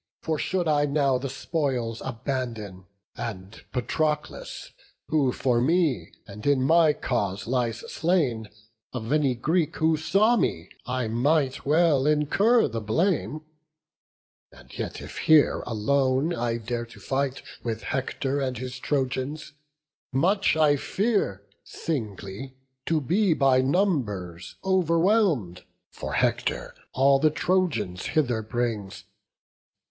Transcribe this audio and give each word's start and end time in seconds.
for 0.23 0.39
should 0.39 0.67
I 0.67 0.87
now 0.87 1.19
the 1.19 1.29
spoils 1.29 2.01
Abandon, 2.03 2.85
and 3.15 3.61
Patroclus, 3.71 4.71
who 5.09 5.31
for 5.31 5.61
me 5.61 6.11
And 6.25 6.47
in 6.47 6.63
my 6.63 6.91
cause 6.91 7.45
lies 7.45 7.81
slain, 7.81 8.49
of 8.93 9.11
any 9.13 9.35
Greek 9.35 9.75
Who 9.75 9.97
saw 9.97 10.37
me, 10.37 10.69
I 10.87 11.07
might 11.07 11.67
well 11.67 12.07
incur 12.07 12.67
the 12.67 12.81
blame: 12.81 13.41
And 14.51 14.75
yet 14.75 15.01
if 15.01 15.19
here 15.19 15.61
alone 15.67 16.33
I 16.33 16.57
dare 16.57 16.87
to 16.87 16.99
fight 16.99 17.43
With 17.61 17.83
Hector 17.83 18.39
and 18.41 18.57
his 18.57 18.79
Trojans, 18.79 19.53
much 20.11 20.57
I 20.57 20.77
fear, 20.77 21.45
Singly, 21.63 22.55
to 22.87 23.01
be 23.01 23.35
by 23.35 23.61
numbers 23.61 24.55
overwhelm'd; 24.65 25.63
For 25.91 26.13
Hector 26.13 26.73
all 26.91 27.19
the 27.19 27.29
Trojans 27.29 28.03
hither 28.07 28.41
brings. 28.41 29.03